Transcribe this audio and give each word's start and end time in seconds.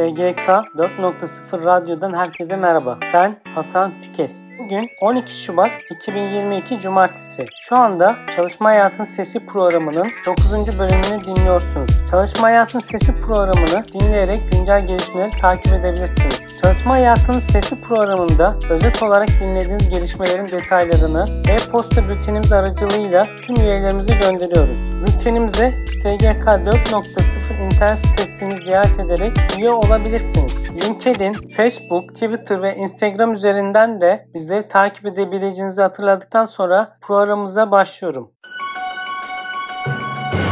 SGK 0.00 0.48
4.0 0.76 1.64
Radyo'dan 1.64 2.12
herkese 2.12 2.56
merhaba. 2.56 2.98
Ben 3.14 3.36
Hasan 3.54 3.92
Tükes. 4.02 4.46
Bugün 4.58 4.88
12 5.00 5.34
Şubat 5.44 5.70
2022 5.90 6.80
Cumartesi. 6.80 7.46
Şu 7.60 7.76
anda 7.76 8.16
Çalışma 8.36 8.68
Hayatın 8.68 9.04
Sesi 9.04 9.46
programının 9.46 10.08
9. 10.26 10.78
bölümünü 10.78 11.24
dinliyorsunuz. 11.24 11.90
Çalışma 12.10 12.48
Hayatın 12.48 12.80
Sesi 12.80 13.20
programını 13.20 13.84
dinleyerek 13.84 14.52
güncel 14.52 14.86
gelişmeleri 14.86 15.30
takip 15.30 15.72
edebilirsiniz. 15.72 16.58
Çalışma 16.62 16.92
Hayatın 16.92 17.38
Sesi 17.38 17.80
programında 17.80 18.56
özet 18.70 19.02
olarak 19.02 19.28
dinlediğiniz 19.40 19.88
gelişmelerin 19.88 20.48
detaylarını 20.48 21.26
e-posta 21.48 22.08
bültenimiz 22.08 22.52
aracılığıyla 22.52 23.22
tüm 23.46 23.56
üyelerimize 23.56 24.14
gönderiyoruz. 24.14 24.78
Bültenimize 25.06 25.89
SGK 26.00 26.46
4.0 26.46 27.64
internet 27.64 27.98
sitesini 27.98 28.58
ziyaret 28.58 29.00
ederek 29.00 29.36
üye 29.58 29.70
olabilirsiniz. 29.70 30.70
LinkedIn, 30.84 31.32
Facebook, 31.32 32.14
Twitter 32.14 32.62
ve 32.62 32.76
Instagram 32.76 33.32
üzerinden 33.32 34.00
de 34.00 34.28
bizleri 34.34 34.68
takip 34.68 35.06
edebileceğinizi 35.06 35.82
hatırladıktan 35.82 36.44
sonra 36.44 36.96
programımıza 37.00 37.70
başlıyorum. 37.70 38.32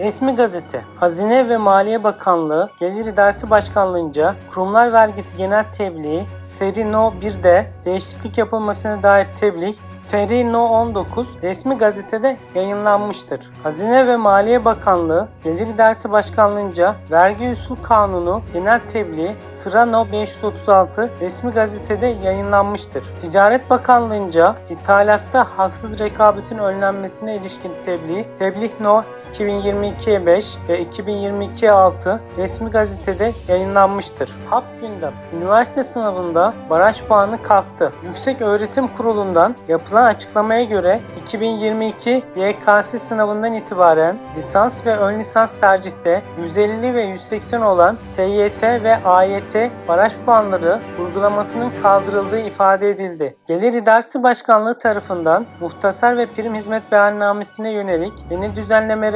Resmi 0.00 0.36
gazete, 0.36 0.82
Hazine 1.00 1.48
ve 1.48 1.56
Maliye 1.56 2.04
Bakanlığı 2.04 2.70
Gelir 2.80 3.04
İdaresi 3.04 3.50
Başkanlığı'nca 3.50 4.34
Kurumlar 4.50 4.92
Vergisi 4.92 5.36
Genel 5.36 5.64
Tebliği 5.72 6.26
Seri 6.42 6.92
No 6.92 7.12
1'de 7.22 7.70
değişiklik 7.84 8.38
yapılmasına 8.38 9.02
dair 9.02 9.26
tebliğ 9.40 9.74
Seri 9.86 10.52
No 10.52 10.68
19 10.68 11.28
resmi 11.42 11.78
gazetede 11.78 12.36
yayınlanmıştır. 12.54 13.40
Hazine 13.62 14.06
ve 14.06 14.16
Maliye 14.16 14.64
Bakanlığı 14.64 15.28
Gelir 15.44 15.66
İdaresi 15.66 16.10
Başkanlığı'nca 16.10 16.96
Vergi 17.10 17.48
Usul 17.48 17.76
Kanunu 17.82 18.42
Genel 18.52 18.80
Tebliği 18.92 19.36
Sıra 19.48 19.86
No 19.86 20.06
536 20.12 21.10
resmi 21.20 21.50
gazetede 21.50 22.06
yayınlanmıştır. 22.06 23.04
Ticaret 23.20 23.70
Bakanlığı'nca 23.70 24.56
ithalatta 24.70 25.46
haksız 25.56 25.98
rekabetin 25.98 26.58
önlenmesine 26.58 27.36
ilişkin 27.36 27.72
tebliğ 27.86 28.26
Tebliğ 28.38 28.70
No 28.80 29.02
2022'ye 29.34 30.26
5 30.26 30.56
ve 30.68 30.82
2022'ye 30.82 31.70
6 31.70 32.20
resmi 32.36 32.70
gazetede 32.70 33.32
yayınlanmıştır. 33.48 34.30
Hap 34.50 34.64
gündem. 34.80 35.12
Üniversite 35.36 35.82
sınavında 35.82 36.54
baraj 36.70 37.02
puanı 37.02 37.42
kalktı. 37.42 37.92
Yüksek 38.04 38.42
Öğretim 38.42 38.88
Kurulu'ndan 38.88 39.54
yapılan 39.68 40.04
açıklamaya 40.04 40.64
göre 40.64 41.00
2022 41.24 42.22
YKS 42.36 43.02
sınavından 43.02 43.54
itibaren 43.54 44.18
lisans 44.36 44.86
ve 44.86 44.96
ön 44.96 45.18
lisans 45.18 45.60
tercihte 45.60 46.22
150 46.42 46.94
ve 46.94 47.02
180 47.04 47.60
olan 47.60 47.98
TYT 48.16 48.62
ve 48.62 48.96
AYT 49.04 49.70
baraj 49.88 50.12
puanları 50.26 50.80
uygulamasının 50.98 51.72
kaldırıldığı 51.82 52.40
ifade 52.40 52.90
edildi. 52.90 53.36
Gelir 53.46 53.72
İdaresi 53.72 54.22
Başkanlığı 54.22 54.78
tarafından 54.78 55.46
muhtasar 55.60 56.16
ve 56.16 56.26
prim 56.26 56.54
hizmet 56.54 56.92
beyannamesine 56.92 57.72
yönelik 57.72 58.12
yeni 58.30 58.56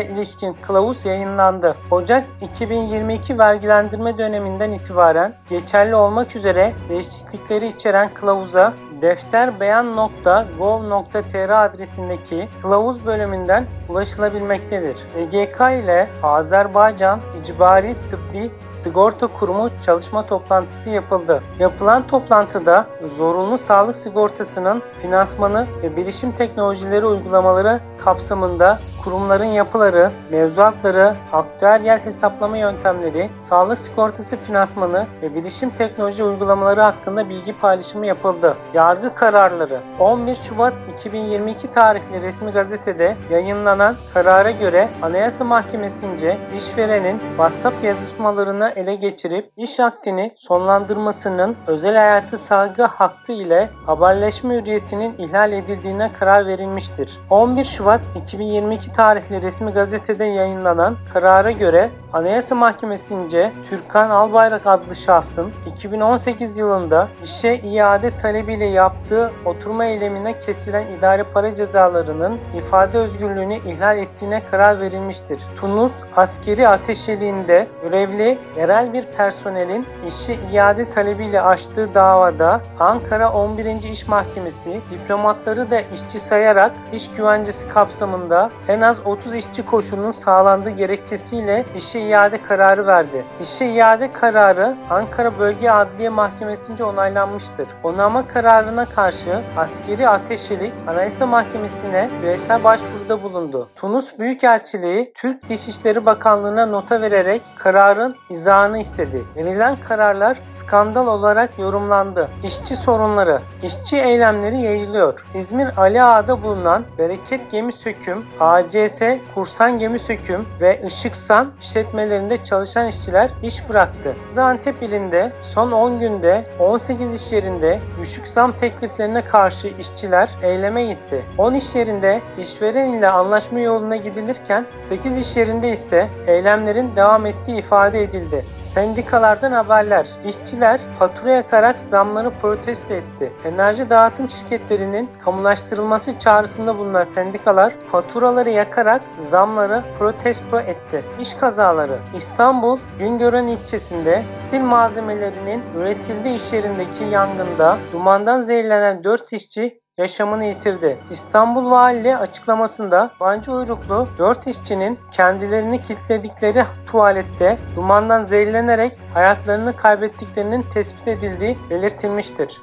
düzenlemelere 0.00 0.04
ilişkin 0.04 0.56
kılavuz 0.62 1.04
yayınlandı. 1.04 1.76
Ocak 1.90 2.24
2022 2.52 3.38
vergilendirme 3.38 4.18
döneminden 4.18 4.72
itibaren 4.72 5.34
geçerli 5.50 5.94
olmak 5.94 6.36
üzere 6.36 6.72
değişiklikleri 6.88 7.68
içeren 7.68 8.14
kılavuza 8.14 8.74
defterbeyan.gov.tr 9.02 11.64
adresindeki 11.64 12.48
kılavuz 12.62 13.06
bölümünden 13.06 13.66
ulaşılabilmektedir. 13.88 14.96
EGK 15.16 15.60
ile 15.60 16.08
Azerbaycan 16.22 17.20
İcbari 17.42 17.96
Tıbbi 18.10 18.50
Sigorta 18.72 19.26
Kurumu 19.26 19.70
çalışma 19.86 20.26
toplantısı 20.26 20.90
yapıldı. 20.90 21.42
Yapılan 21.58 22.06
toplantıda 22.06 22.86
zorunlu 23.16 23.58
sağlık 23.58 23.96
sigortasının 23.96 24.82
finansmanı 25.02 25.66
ve 25.82 25.96
bilişim 25.96 26.32
teknolojileri 26.32 27.06
uygulamaları 27.06 27.80
kapsamında 28.04 28.78
kurumların 29.04 29.44
yapıları, 29.44 30.10
mevzuatları, 30.30 31.14
aktüeryel 31.32 32.00
hesaplama 32.04 32.56
yöntemleri, 32.56 33.30
sağlık 33.38 33.78
sigortası 33.78 34.36
finansmanı 34.36 35.06
ve 35.22 35.34
bilişim 35.34 35.70
teknoloji 35.70 36.24
uygulamaları 36.24 36.80
hakkında 36.80 37.28
bilgi 37.28 37.52
paylaşımı 37.52 38.06
yapıldı. 38.06 38.56
Yargı 38.90 39.14
kararları 39.14 39.80
11 39.98 40.34
Şubat 40.34 40.74
2022 40.98 41.72
tarihli 41.72 42.22
resmi 42.22 42.50
gazetede 42.50 43.16
yayınlanan 43.30 43.96
karara 44.14 44.50
göre 44.50 44.88
Anayasa 45.02 45.44
Mahkemesi'nce 45.44 46.38
işverenin 46.56 47.18
WhatsApp 47.18 47.84
yazışmalarını 47.84 48.72
ele 48.76 48.94
geçirip 48.94 49.52
iş 49.56 49.80
akdini 49.80 50.34
sonlandırmasının 50.36 51.56
özel 51.66 51.94
hayatı 51.94 52.38
saygı 52.38 52.84
hakkı 52.84 53.32
ile 53.32 53.68
haberleşme 53.86 54.54
hürriyetinin 54.54 55.14
ihlal 55.18 55.52
edildiğine 55.52 56.10
karar 56.18 56.46
verilmiştir. 56.46 57.18
11 57.30 57.64
Şubat 57.64 58.00
2022 58.22 58.92
tarihli 58.92 59.42
resmi 59.42 59.70
gazetede 59.70 60.24
yayınlanan 60.24 60.96
karara 61.12 61.50
göre 61.50 61.90
Anayasa 62.12 62.54
Mahkemesi'nce 62.54 63.52
Türkan 63.68 64.10
Albayrak 64.10 64.66
adlı 64.66 64.96
şahsın 64.96 65.50
2018 65.76 66.56
yılında 66.56 67.08
işe 67.24 67.54
iade 67.54 68.10
talebiyle 68.18 68.79
yaptığı 68.80 69.30
oturma 69.44 69.84
eylemine 69.84 70.40
kesilen 70.40 70.86
idare 70.98 71.22
para 71.22 71.54
cezalarının 71.54 72.38
ifade 72.58 72.98
özgürlüğünü 72.98 73.56
ihlal 73.56 73.98
ettiğine 73.98 74.42
karar 74.50 74.80
verilmiştir. 74.80 75.40
Tunus 75.60 75.92
askeri 76.16 76.68
ateşeliğinde 76.68 77.66
görevli 77.82 78.38
yerel 78.56 78.92
bir 78.92 79.04
personelin 79.16 79.86
işe 80.08 80.38
iade 80.52 80.90
talebiyle 80.90 81.40
açtığı 81.42 81.94
davada 81.94 82.60
Ankara 82.80 83.32
11. 83.32 83.90
İş 83.90 84.08
Mahkemesi 84.08 84.80
diplomatları 84.90 85.70
da 85.70 85.80
işçi 85.80 86.20
sayarak 86.20 86.72
iş 86.92 87.10
güvencesi 87.10 87.68
kapsamında 87.68 88.50
en 88.68 88.80
az 88.80 89.06
30 89.06 89.34
işçi 89.34 89.66
koşulunun 89.66 90.12
sağlandığı 90.12 90.70
gerekçesiyle 90.70 91.64
işe 91.76 92.00
iade 92.00 92.42
kararı 92.42 92.86
verdi. 92.86 93.24
İşe 93.42 93.66
iade 93.66 94.12
kararı 94.12 94.76
Ankara 94.90 95.38
Bölge 95.38 95.70
Adliye 95.70 96.08
Mahkemesi'nce 96.08 96.84
onaylanmıştır. 96.84 97.68
Onama 97.82 98.28
kararına 98.70 98.84
karşı 98.84 99.40
askeri 99.56 100.08
ateşçilik 100.08 100.72
Anayasa 100.86 101.26
Mahkemesi'ne 101.26 102.10
bireysel 102.22 102.64
başvuruda 102.64 103.22
bulundu. 103.22 103.68
Tunus 103.76 104.18
Büyükelçiliği 104.18 105.12
Türk 105.14 105.48
Dışişleri 105.48 106.06
Bakanlığı'na 106.06 106.66
nota 106.66 107.02
vererek 107.02 107.42
kararın 107.58 108.16
izahını 108.30 108.78
istedi. 108.78 109.22
Verilen 109.36 109.76
kararlar 109.88 110.38
skandal 110.52 111.06
olarak 111.06 111.58
yorumlandı. 111.58 112.28
İşçi 112.44 112.76
sorunları, 112.76 113.40
işçi 113.62 113.96
eylemleri 113.96 114.60
yayılıyor. 114.60 115.26
İzmir 115.34 115.68
Ali 115.76 116.02
Ağa'da 116.02 116.42
bulunan 116.42 116.84
Bereket 116.98 117.50
Gemi 117.50 117.72
Söküm, 117.72 118.24
ACS, 118.40 119.00
Kursan 119.34 119.78
Gemi 119.78 119.98
Söküm 119.98 120.46
ve 120.60 120.80
Işıksan 120.86 121.50
işletmelerinde 121.60 122.44
çalışan 122.44 122.86
işçiler 122.86 123.30
iş 123.42 123.68
bıraktı. 123.68 124.14
Zantep 124.30 124.82
ilinde 124.82 125.32
son 125.42 125.72
10 125.72 126.00
günde 126.00 126.44
18 126.58 127.14
iş 127.14 127.32
yerinde 127.32 127.80
düşük 128.00 128.28
zam 128.28 128.52
tekliflerine 128.60 129.22
karşı 129.24 129.68
işçiler 129.68 130.30
eyleme 130.42 130.84
gitti. 130.84 131.24
10 131.38 131.54
iş 131.54 131.74
yerinde 131.74 132.20
işveren 132.38 132.92
ile 132.92 133.08
anlaşma 133.08 133.58
yoluna 133.60 133.96
gidilirken 133.96 134.66
8 134.88 135.16
iş 135.16 135.36
yerinde 135.36 135.72
ise 135.72 136.08
eylemlerin 136.26 136.96
devam 136.96 137.26
ettiği 137.26 137.58
ifade 137.58 138.02
edildi. 138.02 138.44
Sendikalardan 138.74 139.52
haberler. 139.52 140.08
İşçiler 140.26 140.80
fatura 140.98 141.30
yakarak 141.30 141.80
zamları 141.80 142.30
protesto 142.30 142.94
etti. 142.94 143.32
Enerji 143.44 143.90
dağıtım 143.90 144.28
şirketlerinin 144.28 145.08
kamulaştırılması 145.24 146.18
çağrısında 146.18 146.78
bulunan 146.78 147.02
sendikalar 147.02 147.72
faturaları 147.92 148.50
yakarak 148.50 149.02
zamları 149.22 149.82
protesto 149.98 150.60
etti. 150.60 151.02
İş 151.20 151.34
kazaları. 151.34 151.98
İstanbul 152.16 152.78
Güngören 152.98 153.46
ilçesinde 153.46 154.22
stil 154.36 154.60
malzemelerinin 154.60 155.62
üretildiği 155.76 156.34
iş 156.34 156.52
yerindeki 156.52 157.04
yangında 157.04 157.78
dumandan 157.92 158.40
zehirlenen 158.40 159.04
4 159.04 159.32
işçi 159.32 159.80
yaşamını 160.00 160.44
yitirdi. 160.44 160.98
İstanbul 161.10 161.70
Valiliği 161.70 162.16
açıklamasında 162.16 163.10
Bancı 163.20 163.52
uyruklu 163.52 164.08
4 164.18 164.46
işçinin 164.46 164.98
kendilerini 165.10 165.82
kilitledikleri 165.82 166.64
tuvalette 166.86 167.58
dumandan 167.76 168.24
zehirlenerek 168.24 168.98
hayatlarını 169.14 169.76
kaybettiklerinin 169.76 170.62
tespit 170.62 171.08
edildiği 171.08 171.58
belirtilmiştir. 171.70 172.60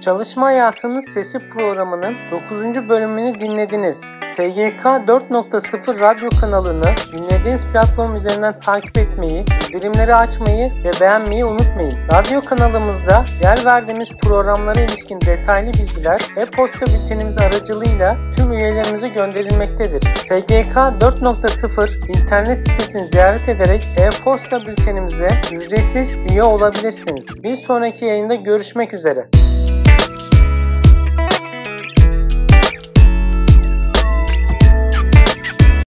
Çalışma 0.00 0.46
Hayatının 0.46 1.00
Sesi 1.00 1.38
programının 1.38 2.14
9. 2.30 2.88
bölümünü 2.88 3.40
dinlediniz. 3.40 4.00
SGK 4.34 4.84
4.0 4.84 6.00
radyo 6.00 6.28
kanalını 6.40 6.94
dinlediğiniz 7.12 7.66
platform 7.72 8.16
üzerinden 8.16 8.60
takip 8.60 8.98
etmeyi, 8.98 9.44
bildirimleri 9.46 10.14
açmayı 10.14 10.70
ve 10.84 10.90
beğenmeyi 11.00 11.44
unutmayın. 11.44 11.92
Radyo 12.12 12.40
kanalımızda 12.40 13.24
yer 13.42 13.64
verdiğimiz 13.64 14.08
programlara 14.22 14.80
ilişkin 14.80 15.20
detaylı 15.20 15.72
bilgiler 15.72 16.20
e-posta 16.36 16.80
bültenimiz 16.80 17.38
aracılığıyla 17.38 18.16
tüm 18.36 18.52
üyelerimize 18.52 19.08
gönderilmektedir. 19.08 20.00
SGK 20.00 20.76
4.0 20.76 22.18
internet 22.18 22.58
sitesini 22.58 23.08
ziyaret 23.08 23.48
ederek 23.48 23.88
e-posta 23.96 24.66
bültenimize 24.66 25.28
ücretsiz 25.52 26.14
üye 26.30 26.42
olabilirsiniz. 26.42 27.42
Bir 27.42 27.56
sonraki 27.56 28.04
yayında 28.04 28.34
görüşmek 28.34 28.94
üzere. 28.94 29.28